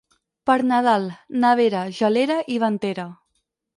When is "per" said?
0.49-0.55